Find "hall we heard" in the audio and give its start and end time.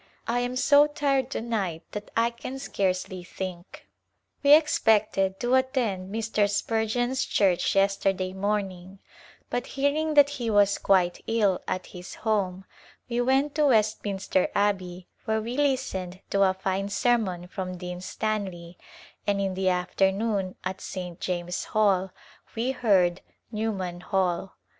21.77-23.21